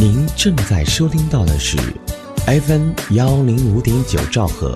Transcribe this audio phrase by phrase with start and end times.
[0.00, 1.76] 您正在收听到的是
[2.46, 4.74] FM 幺零五点九兆赫，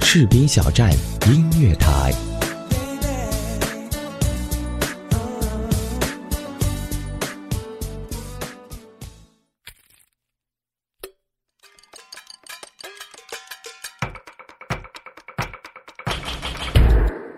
[0.00, 0.90] 赤兵小站
[1.26, 2.14] 音乐台。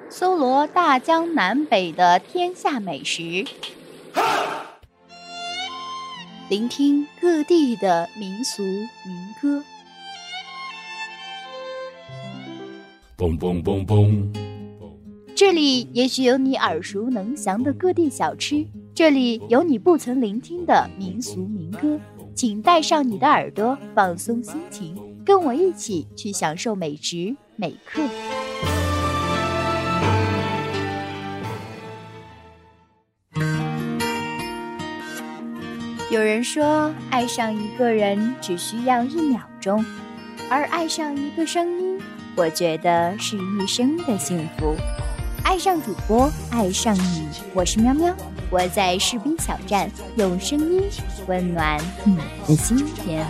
[0.09, 3.45] 搜罗大江南北的天下美食，
[6.49, 9.65] 聆听各地的民俗民歌。
[13.19, 14.29] 嘣嘣嘣嘣！
[15.35, 18.65] 这里也许有你耳熟能详的各地小吃，
[18.95, 21.99] 这里有你不曾聆听的民俗民歌。
[22.37, 28.01] 请带上你的耳朵，放松心情，跟我一起去享受美食每刻。
[36.09, 39.85] 有人说，爱上一个人只需要一秒钟，
[40.49, 42.01] 而爱上一个声音，
[42.37, 44.77] 我觉得是一生的幸福。
[45.43, 48.15] 爱上主播，爱上你，我是喵喵，
[48.51, 50.81] 我在士兵小站，用声音
[51.27, 53.27] 温暖你的心田。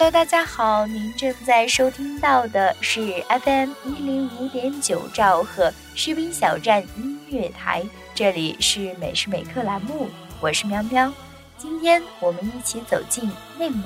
[0.00, 10.08] Hello，大家好，您正在收听到的是 FM 一零五点九兆赫士兵小站音乐台，这里是每时每刻栏目，
[10.40, 11.12] 我是喵喵。
[11.56, 13.82] 今天我们一起走进内蒙。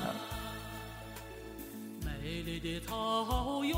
[2.01, 3.75] 美丽的草原，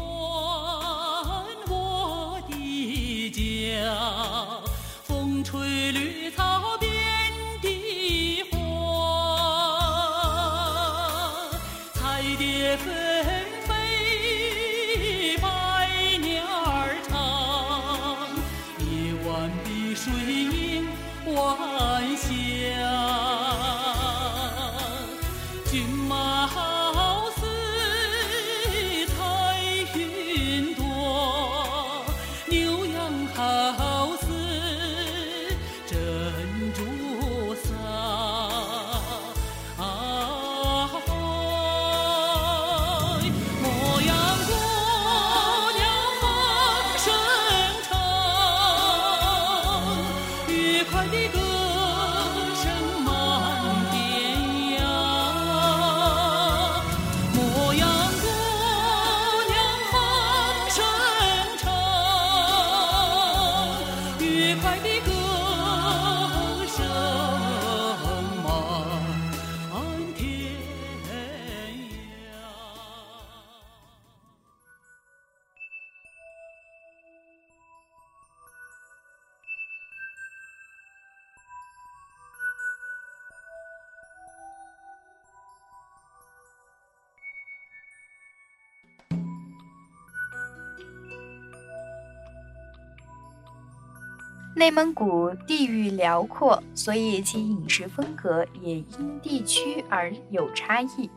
[94.58, 101.10] 内蒙古地域辽阔，所以其饮食风格也因地区而有差异。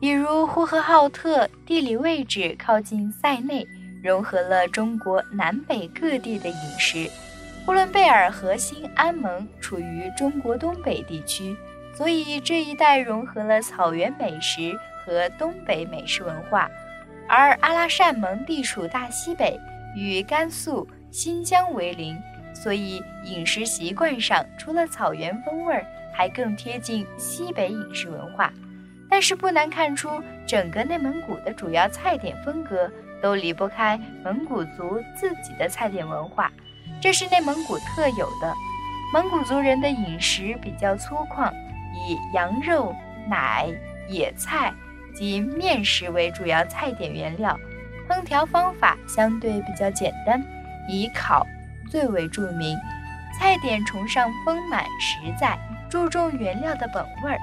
[0.00, 3.66] 比如呼和浩特地理位置靠近塞内，
[4.00, 7.10] 融合了中国南北各地的饮食；
[7.66, 11.56] 呼伦贝尔和新安盟处于中国东北地区，
[11.96, 14.72] 所以这一带融合了草原美食
[15.04, 16.70] 和东北美食文化。
[17.26, 19.58] 而阿拉善盟地处大西北，
[19.96, 22.16] 与甘肃、新疆为邻。
[22.54, 25.84] 所以饮食习惯上，除了草原风味儿，
[26.14, 28.50] 还更贴近西北饮食文化。
[29.10, 36.50] 但是不难看出，整个内蒙古的主要菜点风格都离不开蒙古族自己的菜点文化，
[37.00, 38.54] 这是内蒙古特有的。
[39.12, 41.52] 蒙古族人的饮食比较粗犷，
[41.94, 42.94] 以羊肉、
[43.28, 43.68] 奶、
[44.08, 44.72] 野菜
[45.14, 47.56] 及面食为主要菜点原料，
[48.08, 50.42] 烹调方法相对比较简单，
[50.88, 51.46] 以烤。
[51.90, 52.78] 最为著名，
[53.38, 55.58] 菜点崇尚丰满实在，
[55.88, 57.38] 注重原料的本味儿。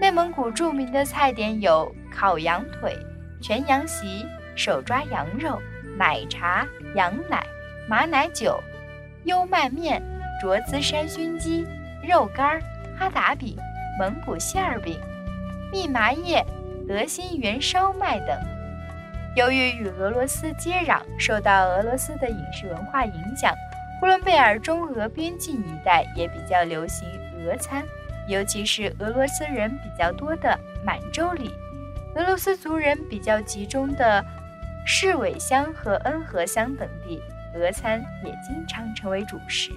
[0.00, 2.96] 内蒙古著名的菜点有烤羊腿、
[3.40, 4.26] 全羊席、
[4.56, 5.60] 手抓羊肉、
[5.96, 6.66] 奶茶、
[6.96, 7.44] 羊奶、
[7.88, 8.58] 马奶酒、
[9.24, 10.02] 优麦面、
[10.40, 11.66] 卓资山熏鸡、
[12.02, 12.60] 肉干、
[12.98, 13.56] 哈达饼、
[13.98, 14.98] 蒙古馅儿饼、
[15.70, 16.44] 蜜麻叶、
[16.88, 18.36] 德心圆烧麦等。
[19.34, 23.54] 由于与俄罗斯接壤，受到俄罗斯的饮食文化影响，
[23.98, 27.08] 呼伦贝尔中俄边境一带也比较流行
[27.38, 27.82] 俄餐，
[28.28, 31.50] 尤其是俄罗斯人比较多的满洲里，
[32.14, 34.22] 俄罗斯族人比较集中的
[34.86, 37.18] 市尾乡和恩和乡等地，
[37.54, 39.72] 俄餐也经常成为主食。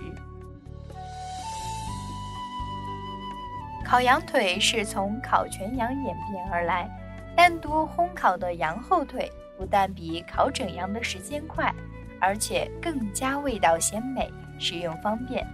[3.86, 6.90] 烤羊腿是从烤全羊演变而来，
[7.38, 11.74] 单独烘烤的羊后腿不但比烤整羊的时间快，
[12.19, 15.46] 而且更加味道鲜美，食用方便。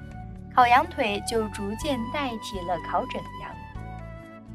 [0.53, 3.51] 烤羊腿就逐渐代替了烤整羊。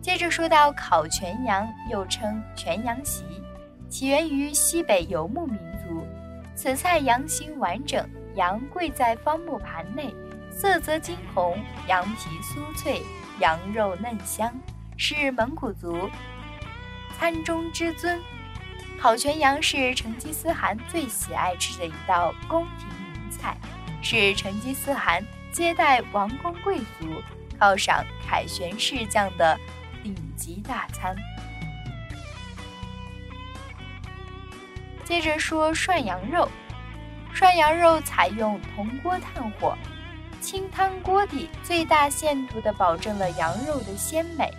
[0.00, 3.24] 接着说到烤全羊，又称全羊席，
[3.88, 6.06] 起源于西北游牧民族。
[6.54, 10.14] 此菜羊形完整，羊跪在方木盘内，
[10.50, 11.58] 色泽金红，
[11.88, 13.00] 羊皮酥脆。
[13.38, 14.50] 羊肉嫩香，
[14.96, 16.08] 是蒙古族
[17.18, 18.18] 餐中之尊。
[19.00, 23.56] 烤全羊是成吉思汗最喜爱吃的一道宫廷名菜，
[24.02, 27.22] 是成吉思汗接待王公贵族、
[27.58, 29.56] 犒赏凯旋士将的
[30.02, 31.14] 顶级大餐。
[35.04, 36.50] 接着说涮羊肉，
[37.32, 39.76] 涮羊肉采用铜锅炭火。
[40.40, 44.52] 清汤锅底，最大限度地保证了羊肉的鲜美。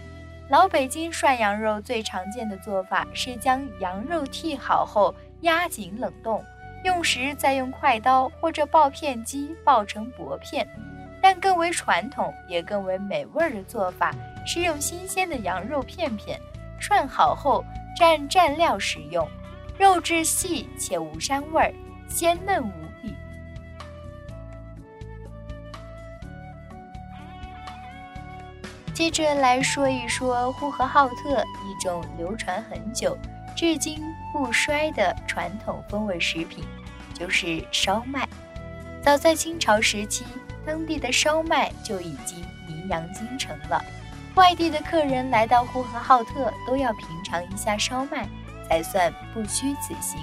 [0.50, 6.42] 老北京涮羊肉最常见的做法是将羊肉剔好后压紧冷冻，
[6.86, 10.66] 用时再用快刀或者爆片机爆成薄片。
[11.22, 14.16] 但更为传统也更为美味的做法
[14.46, 16.40] 是用新鲜的羊肉片片
[16.80, 17.62] 涮好后
[18.00, 19.28] 蘸蘸料食用，
[19.78, 21.76] 肉质细且无膻味，
[22.08, 22.87] 鲜嫩无。
[28.98, 33.16] 接着来说一说呼和浩特一种流传很久、
[33.56, 34.02] 至今
[34.34, 36.66] 不衰的传统风味食品，
[37.14, 38.28] 就是烧麦。
[39.00, 40.26] 早在清朝时期，
[40.66, 43.80] 当地的烧麦就已经名扬京城了。
[44.34, 48.28] 外地的客人来到呼和浩特，都要品尝一下烧麦，
[48.68, 50.20] 才算不虚此行。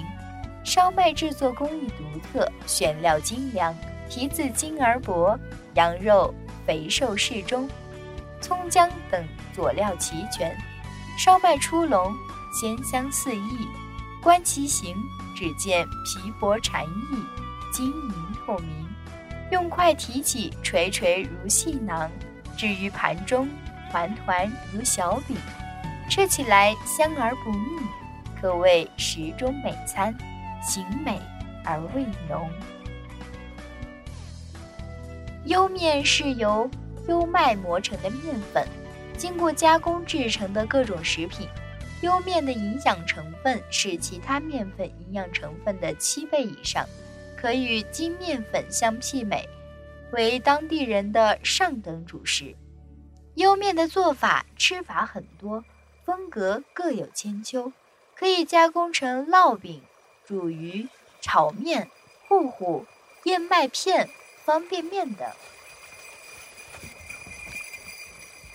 [0.65, 3.73] 烧麦制作工艺独特，选料精良，
[4.09, 5.39] 皮子筋而薄，
[5.75, 6.33] 羊肉
[6.67, 7.69] 肥瘦适中。
[8.45, 10.55] 葱姜等佐料齐全，
[11.17, 12.15] 烧麦出笼，
[12.53, 13.67] 鲜香四溢。
[14.21, 14.95] 观其形，
[15.35, 17.25] 只见皮薄蝉翼，
[17.73, 18.13] 晶莹
[18.45, 18.69] 透明。
[19.51, 22.07] 用筷提起，垂垂如细囊；
[22.55, 23.49] 置于盘中，
[23.89, 25.35] 团团如小饼。
[26.07, 27.81] 吃起来香而不腻，
[28.39, 30.15] 可谓食中美餐，
[30.61, 31.19] 形美
[31.63, 32.47] 而味浓。
[35.47, 36.69] 莜面是由。
[37.07, 38.67] 优麦磨成的面粉，
[39.17, 41.47] 经过加工制成的各种食品。
[42.01, 46.85] 优面的营养成分是其他面粉营养成分的七倍以上，
[47.37, 49.47] 可与精面粉相媲美，
[50.11, 52.53] 为当地人的上等主食。
[53.35, 55.63] 优面的做法吃法很多，
[56.03, 57.71] 风格各有千秋，
[58.15, 59.81] 可以加工成烙饼、
[60.25, 60.87] 煮鱼、
[61.21, 61.89] 炒面、
[62.27, 62.85] 糊糊、
[63.23, 64.09] 燕麦片、
[64.43, 65.27] 方便面等。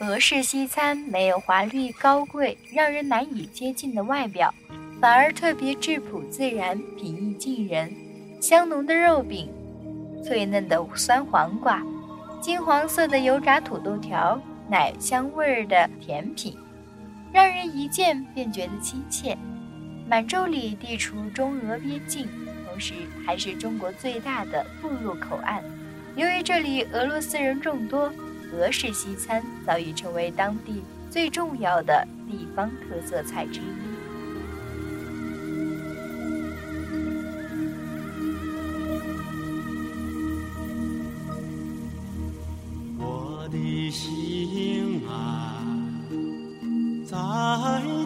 [0.00, 4.52] 俄式西餐没有华丽高贵、让人难以接近的外表，
[4.98, 7.92] 反而特别质朴自然、平易近人。
[8.40, 9.52] 香浓的肉饼，
[10.24, 11.82] 脆嫩的酸黄瓜，
[12.40, 16.56] 金黄色的油炸土豆条，奶香味儿的甜品，
[17.30, 19.36] 让人一见便觉得亲切。
[20.08, 22.26] 满洲里地处中俄边境，
[22.66, 22.94] 同时
[23.26, 25.62] 还是中国最大的陆路口岸。
[26.16, 28.10] 由于这里俄罗斯人众多。
[28.52, 33.64] 俄式西餐早已成为当地最重要的地方特色菜之一。
[42.98, 45.64] 我的心啊，
[47.06, 47.16] 在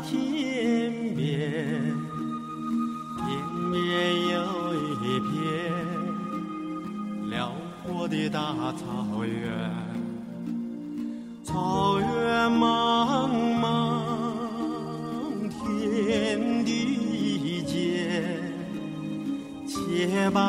[0.09, 1.83] 天边，
[3.17, 3.27] 天
[3.71, 3.83] 边
[4.29, 4.39] 有
[5.03, 5.31] 一片
[7.31, 9.84] 辽阔的大草原。
[11.55, 13.31] 草原茫
[13.61, 14.03] 茫，
[15.63, 18.43] 天地间，
[19.65, 20.41] 洁白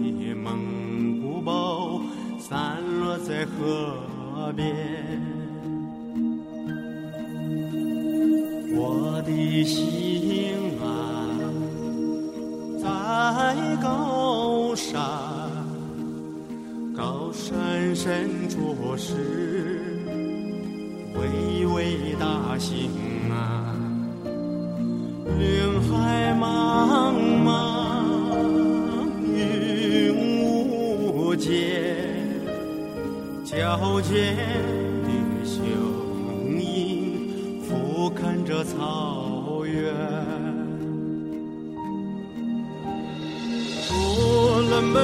[0.00, 2.00] 的蒙古包
[2.38, 4.74] 散落在河边。
[8.74, 11.28] 我的心啊，
[12.80, 12.86] 在
[13.82, 14.98] 高山，
[16.96, 19.55] 高山深处是。
[22.56, 22.90] 巍大兴
[23.30, 23.76] 啊，
[25.38, 27.12] 林海茫
[27.44, 27.52] 茫，
[29.30, 31.94] 云无间，
[33.44, 34.38] 矫健
[35.04, 35.10] 的
[35.44, 35.60] 雄
[36.58, 39.92] 鹰俯瞰着草原。
[43.92, 43.94] 无
[44.66, 44.94] 论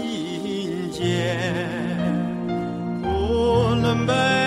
[0.00, 1.36] 心间。
[3.02, 4.39] 呼伦贝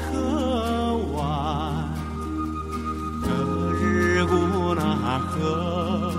[0.00, 1.88] 河湾，
[3.22, 3.28] 隔
[3.72, 6.12] 日过那河，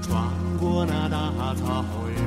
[0.00, 0.22] 穿
[0.58, 2.20] 过那大草原，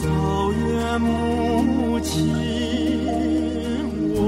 [0.00, 2.32] 草原母亲，
[4.14, 4.18] 我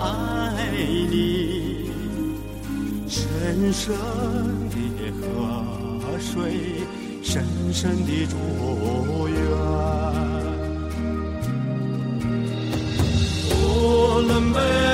[0.00, 0.04] 爱
[1.10, 1.90] 你，
[3.08, 3.94] 深深
[4.70, 4.78] 的
[5.20, 5.22] 河
[6.18, 6.32] 水。
[7.22, 8.36] 深深的祝
[9.28, 10.35] 愿。
[14.16, 14.85] 呼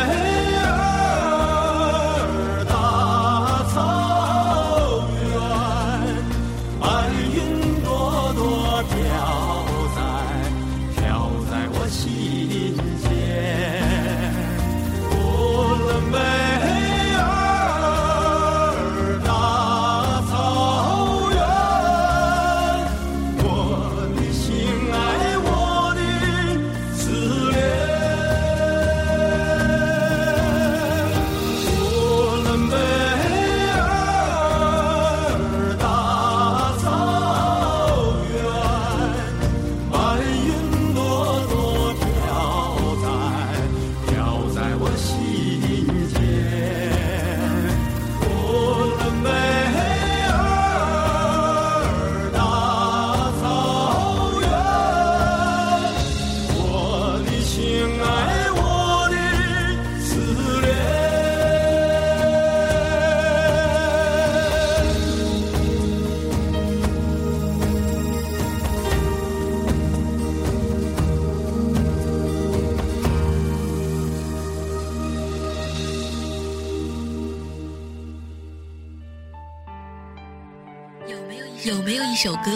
[82.23, 82.53] 首歌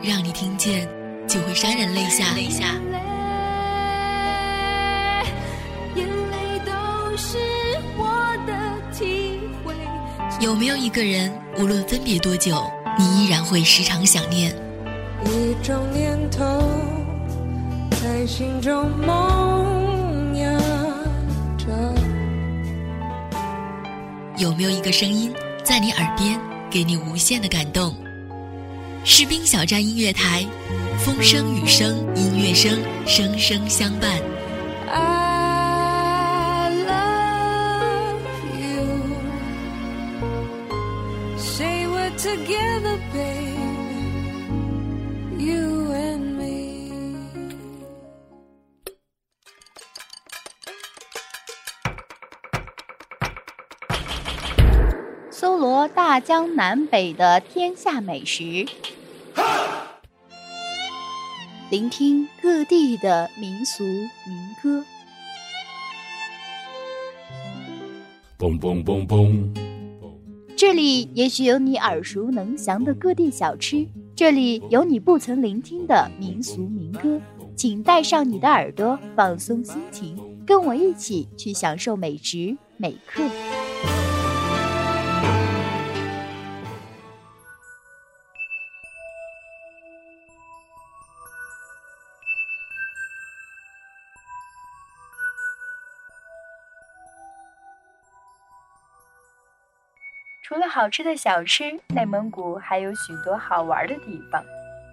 [0.00, 0.88] 让你听见
[1.26, 2.36] 就会潸然泪下？
[2.36, 2.66] 泪下。
[5.96, 6.70] 眼泪都
[7.16, 7.36] 是
[7.96, 8.06] 我
[8.46, 8.54] 的
[8.96, 9.74] 体会。
[10.38, 12.62] 有没有一个人，无论分别多久，
[12.96, 14.54] 你依然会时常想念？
[15.24, 16.62] 一种念头
[18.00, 20.56] 在心中萌芽
[21.56, 21.66] 着。
[24.36, 25.34] 有没有一个声音
[25.64, 27.92] 在你耳边，给你无限的感动？
[29.10, 30.46] 士兵小站音乐台，
[30.98, 34.20] 风声雨声音乐声，声声相伴。
[34.86, 38.20] I love
[38.60, 38.84] you.
[41.38, 44.12] Say we're together, baby,
[45.38, 46.92] You and me.
[55.30, 58.66] 搜罗大江南北的天下美食，
[61.70, 64.08] 聆听各地的民俗民
[64.62, 64.82] 歌。
[68.38, 69.54] 嘣嘣嘣嘣，
[70.56, 77.20] 这里也许有你耳熟能详的各地小吃，这里有你不曾聆听的民俗民歌。
[77.54, 83.22] 请带上你的耳朵，放松心情，跟我一起去享受美食每刻。
[100.78, 104.40] 好吃的小吃，内蒙古还有许多好玩的地方。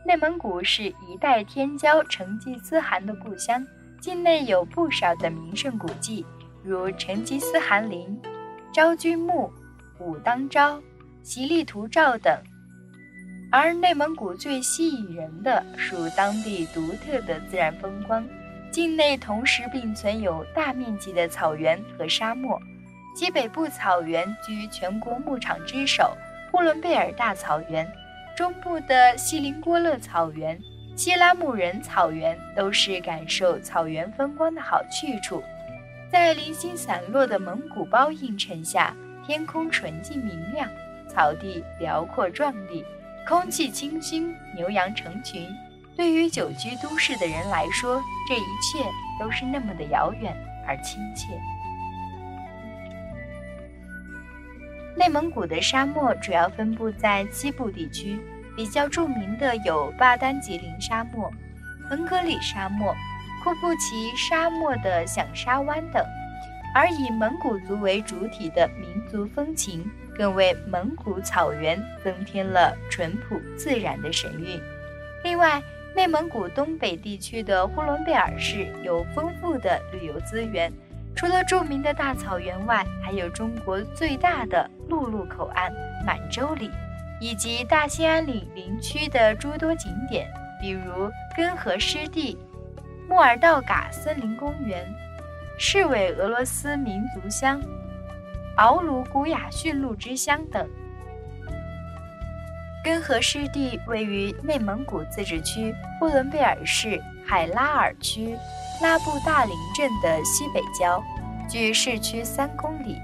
[0.04, 3.63] 内蒙古是一代天骄成吉思汗的故乡，
[4.01, 6.25] 境内有不少的名胜古迹，
[6.63, 8.20] 如成吉思汗陵、
[8.74, 9.54] 昭君墓、
[10.00, 10.82] 武当昭、
[11.22, 12.36] 席力图照等。
[13.51, 18.27] 而内蒙古最吸引人的属当地独特的自然风光，
[18.72, 22.60] 境内同时并存有大面积的草原和沙漠。
[23.15, 26.12] 西北部草原居全国牧场之首，
[26.51, 27.89] 呼伦贝尔大草原、
[28.36, 30.60] 中部的锡林郭勒草原、
[30.98, 35.41] 锡拉木仁草原都是感受草原风光的好去处。
[36.12, 38.93] 在零星散落的蒙古包映衬下，
[39.25, 40.69] 天空纯净明亮，
[41.07, 42.84] 草地辽阔壮丽，
[43.25, 45.48] 空气清新，牛羊成群。
[45.95, 48.86] 对于久居都市的人来说，这一切
[49.17, 50.36] 都是那么的遥远
[50.67, 51.27] 而亲切。
[54.98, 58.18] 内蒙古的沙漠主要分布在西部地区，
[58.56, 61.30] 比较著名的有巴丹吉林沙漠、
[61.90, 62.96] 腾格里沙漠、
[63.44, 66.04] 库布齐沙漠的响沙湾等。
[66.74, 74.60] 而以蒙古族为主体的民族风情，更为蒙古草原增添了淳朴自然的神韵。
[75.24, 75.62] 另外，
[75.96, 80.72] 内蒙古东北地区的呼伦贝尔市有丰富的旅游资源，
[81.15, 85.72] 除了著名的大草原外，还有中国最大的陆路口岸
[86.05, 86.69] 满洲里，
[87.22, 90.27] 以及大兴安岭林区的诸多景点，
[90.60, 92.38] 比如根河湿地、
[93.07, 94.86] 木尔道嘎森林公园。
[95.57, 97.62] 市委俄罗斯民族乡、
[98.57, 100.67] 敖鲁古雅驯鹿之乡等。
[102.84, 108.36] 根河湿地位于内蒙古自治区呼伦贝尔市海拉尔区
[108.82, 111.01] 拉布大林镇的西北郊，
[111.50, 112.98] 距市区三公里，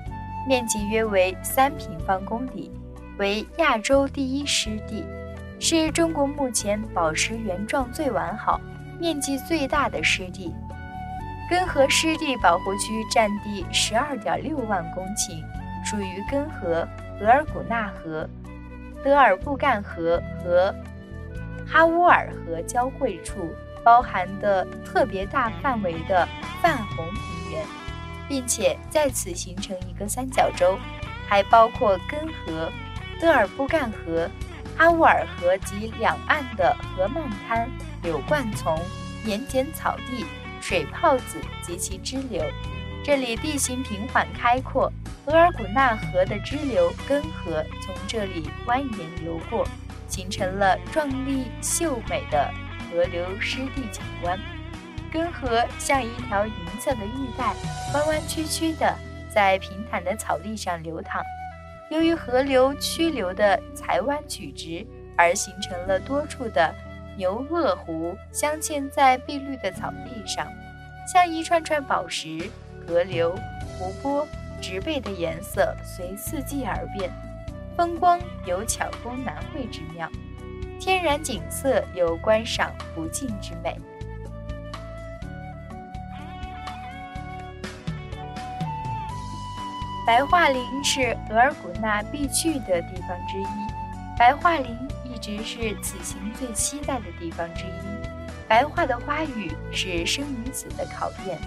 [0.45, 2.69] 面积约为三平方公里，
[3.17, 5.05] 为亚洲第一湿地，
[5.59, 8.59] 是中国目前保持原状最完好、
[8.99, 10.53] 面积最大的湿地。
[11.49, 15.41] 根河湿地保护区占地十二点六万公顷，
[15.85, 16.85] 属于根河、
[17.21, 18.29] 额尔古纳河、
[19.03, 20.73] 德尔布干河和
[21.65, 23.49] 哈乌尔河交汇处，
[23.83, 26.27] 包含的特别大范围的
[26.61, 27.65] 泛红平原，
[28.27, 30.77] 并且在此形成一个三角洲，
[31.27, 32.71] 还包括根河、
[33.19, 34.29] 德尔布干河、
[34.77, 37.69] 阿乌尔河及两岸的河漫滩、
[38.03, 38.77] 柳灌丛、
[39.25, 40.25] 盐碱草地。
[40.63, 42.39] 水泡子及其支流，
[43.03, 44.93] 这里地形平缓开阔，
[45.25, 49.67] 额尔古纳河的支流根河从这里蜿蜒流过，
[50.07, 52.53] 形成了壮丽秀美的
[52.91, 54.37] 河流湿地景观。
[55.11, 57.53] 根河像一条银色的玉带，
[57.93, 58.95] 弯弯曲曲的
[59.33, 61.23] 在平坦的草地上流淌。
[61.89, 64.85] 由于河流曲流的裁弯曲直，
[65.17, 66.73] 而形成了多处的。
[67.17, 70.47] 牛轭湖镶嵌在碧绿的草地上，
[71.11, 72.49] 像一串串宝石。
[72.87, 73.37] 河流、
[73.77, 74.27] 湖泊、
[74.61, 77.11] 植被的颜色随四季而变，
[77.77, 80.09] 风光有巧工难绘之妙，
[80.81, 83.79] 天然景色有观赏不尽之美。
[90.07, 93.45] 白桦林是额尔古纳必去的地方之一，
[94.17, 94.75] 白桦林。
[95.05, 98.09] 一直是此行最期待的地方之一。
[98.47, 101.37] 白桦的花语是生与死的考验。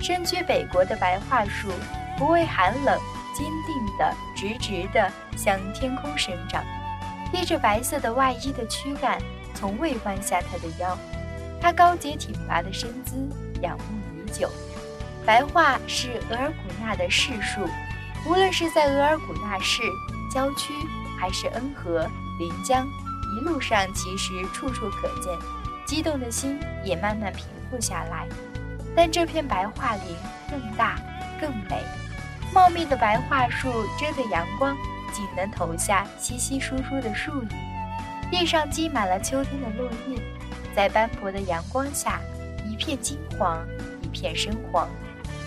[0.00, 1.68] 身居北国的白桦树
[2.16, 2.98] 不畏寒冷，
[3.36, 6.64] 坚定的、直直的向天空生长。
[7.30, 9.18] 披着白色的外衣的躯干
[9.54, 10.96] 从未弯下他的腰。
[11.60, 13.16] 他高洁挺拔的身姿
[13.60, 14.50] 仰慕已久。
[15.26, 17.60] 白桦是额尔古纳的市树，
[18.26, 19.82] 无论是在额尔古纳市
[20.32, 20.72] 郊区，
[21.18, 22.86] 还是恩河、临江。
[23.36, 25.38] 一路上其实处处可见，
[25.86, 28.26] 激动的心也慢慢平复下来。
[28.96, 30.16] 但这片白桦林
[30.50, 30.98] 更大
[31.40, 31.84] 更美，
[32.52, 34.76] 茂密的白桦树遮着阳光，
[35.12, 37.48] 仅能投下稀稀疏疏的树影。
[38.30, 40.20] 地上积满了秋天的落叶，
[40.74, 42.20] 在斑驳的阳光下，
[42.68, 43.66] 一片金黄，
[44.02, 44.88] 一片深黄。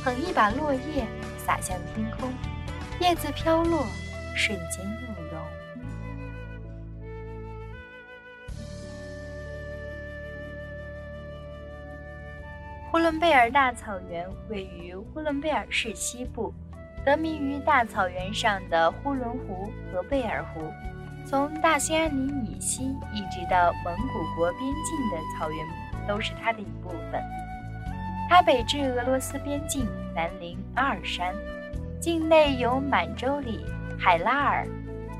[0.03, 2.29] 捧一把落叶洒向天空，
[2.99, 3.85] 叶子飘落，
[4.35, 5.13] 瞬间又。
[12.91, 16.53] 呼伦贝尔大草原位于呼伦贝尔市西部，
[17.05, 20.71] 得名于大草原上的呼伦湖和贝尔湖。
[21.25, 25.67] 从大兴安岭以西一直到蒙古国边境的草原
[26.07, 27.21] 都是它的一部分。
[28.29, 31.33] 它北至俄罗斯边境，南临阿尔山，
[31.99, 33.65] 境内有满洲里、
[33.99, 34.67] 海拉尔、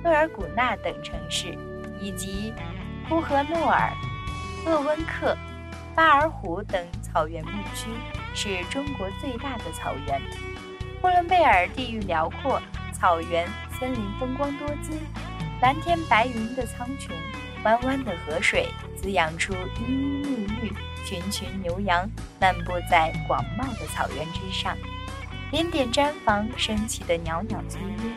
[0.03, 1.57] 鄂尔古纳等城市，
[1.99, 2.53] 以及
[3.07, 3.91] 呼和诺尔、
[4.65, 5.37] 鄂温克、
[5.95, 6.85] 巴尔虎等。
[7.13, 7.91] 草原牧区
[8.33, 10.19] 是中国最大的草原。
[11.03, 12.61] 呼伦贝尔地域辽阔，
[12.93, 13.45] 草原
[13.77, 14.97] 森林风光多姿，
[15.61, 17.11] 蓝天白云的苍穹，
[17.65, 20.73] 弯弯的河水滋养出茵茵绿绿，
[21.05, 24.77] 群群牛羊漫步在广袤的草原之上，
[25.51, 28.15] 点点毡房升起的袅袅炊烟，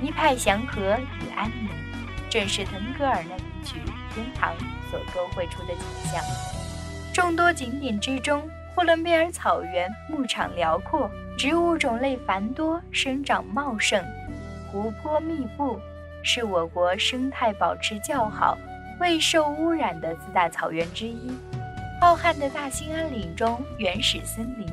[0.00, 0.80] 一派祥和
[1.20, 1.68] 与安宁。
[2.30, 3.76] 正是腾格尔那一曲
[4.14, 4.54] 《天堂》
[4.90, 6.24] 所勾绘出的景象。
[7.12, 14.04] 众多景点之中，呼伦贝尔草原牧场辽阔，植物种类繁多，生长茂盛，
[14.70, 15.78] 湖泊密布，
[16.22, 18.56] 是我国生态保持较好、
[19.00, 21.32] 未受污染的四大草原之一。
[22.00, 24.66] 浩瀚的大兴安岭中，原始森林、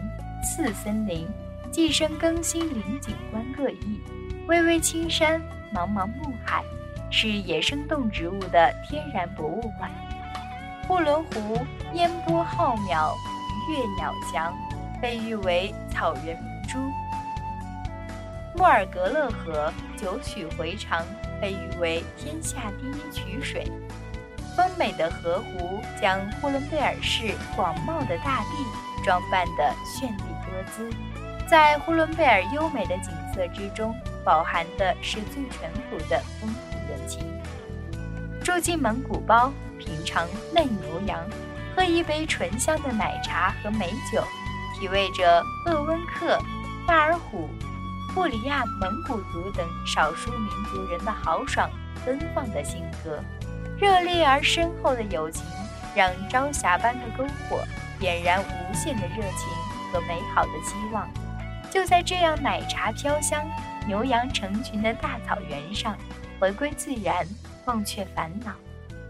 [0.44, 1.28] 次森林、
[1.72, 4.00] 寄生更新林景观各异，
[4.48, 5.42] 巍巍青山，
[5.74, 6.64] 茫茫暮海，
[7.10, 9.90] 是野生动植物的天然博物馆。
[10.88, 11.58] 呼伦湖
[11.94, 13.12] 烟波浩渺，
[13.70, 14.54] 鱼跃鸟翔，
[15.02, 16.36] 被誉为草原
[16.72, 16.92] 珠。
[18.56, 21.06] 莫尔格勒河九曲回肠，
[21.42, 23.72] 被誉为天下第一曲水。
[24.56, 30.90] 丰美的河湖将呼伦贝尔市广袤的大地装扮得绚丽多姿。
[31.48, 37.26] 在呼伦贝尔优美的景色之中，饱含的是最淳朴的风土人情。
[38.44, 41.26] 住进蒙古包，品尝嫩牛羊，
[41.76, 44.22] 喝一杯醇香的奶茶和美酒，
[44.78, 46.38] 体味着鄂温克、
[46.90, 47.48] 巴尔虎、
[48.16, 51.70] 布里亚蒙古族等少数民族人的豪爽
[52.04, 53.24] 奔放的性格。
[53.78, 55.46] 热烈而深厚的友情，
[55.96, 57.64] 让朝霞般的篝火
[58.00, 59.48] 点燃无限的热情
[59.94, 61.08] 和美好的希望。
[61.70, 63.40] 就在这样奶茶飘香、
[63.86, 65.96] 牛羊成群的大草原上，
[66.40, 67.24] 回归自然，
[67.66, 68.52] 忘却烦恼，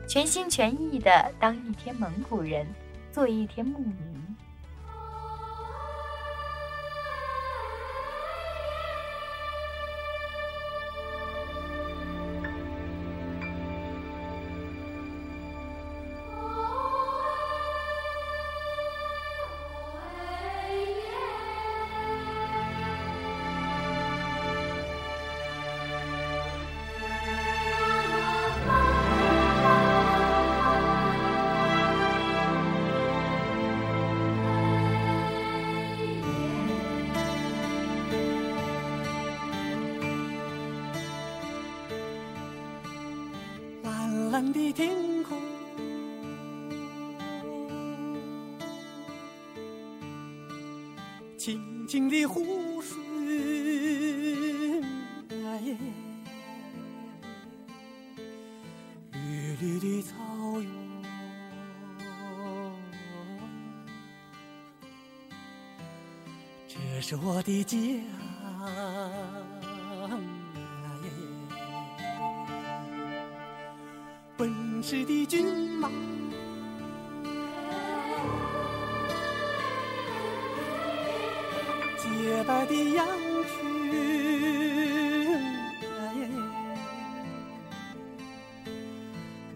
[0.06, 2.68] 全心全意地当一天蒙古人，
[3.10, 4.19] 做一天牧民。
[44.52, 45.38] 的天空，
[51.38, 52.98] 清清的湖水，
[55.30, 55.78] 哎，
[59.12, 60.16] 绿绿的草
[60.60, 60.70] 原，
[66.68, 67.78] 这是我的家。
[74.90, 75.46] 驰的骏
[75.80, 75.88] 马，
[81.96, 83.06] 洁白的羊
[83.46, 83.54] 群，
[85.94, 85.94] 哎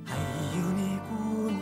[0.06, 0.13] 还
[0.56, 1.58] 有你姑娘，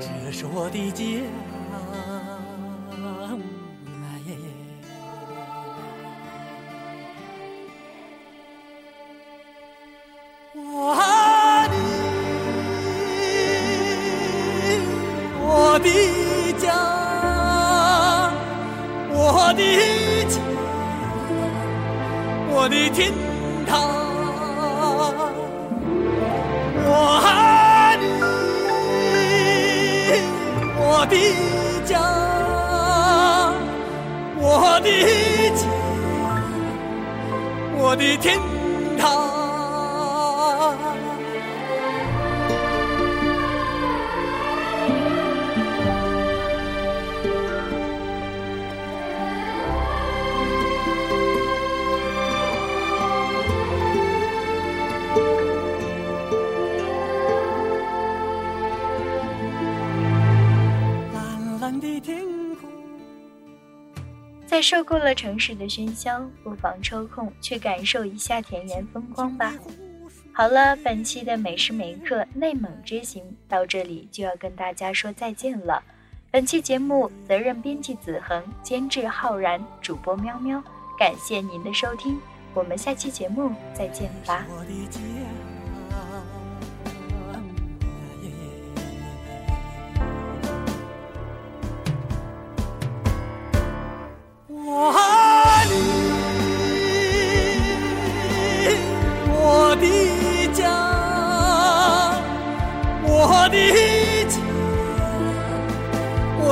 [0.00, 1.04] 这是我的家。
[15.78, 15.90] 我的
[16.58, 16.74] 家，
[19.12, 19.62] 我的
[20.26, 20.40] 家，
[22.50, 23.12] 我的天
[23.64, 23.78] 堂。
[26.84, 26.90] 我
[27.24, 28.02] 爱你，
[30.80, 31.14] 我的
[31.86, 31.94] 家，
[34.36, 34.90] 我的
[35.54, 35.62] 家，
[37.78, 38.36] 我的天
[64.58, 69.54] 在受够了城市的喧嚣，不妨抽空去感受一下田园风光吧。
[70.32, 75.80] 好了，本期的每时每刻内蒙之行到这里就要跟大家说再见了。
[76.32, 80.60] 本期节目责任编辑子恒，监制浩然，主播喵喵，
[80.98, 82.18] 感谢您的收听，
[82.52, 84.44] 我们下期节目再见吧。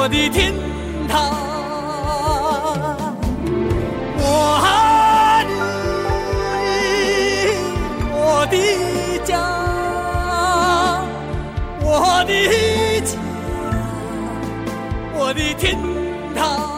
[0.06, 0.54] 我的天
[1.08, 1.18] 堂
[4.16, 4.22] 我
[4.62, 5.50] 爱你
[8.14, 8.56] 我的
[9.24, 9.34] 家
[11.82, 12.30] 我的
[13.04, 13.18] 家
[15.12, 15.76] 我的天
[16.36, 16.75] 堂。